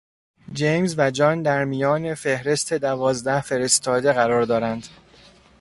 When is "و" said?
0.97-1.11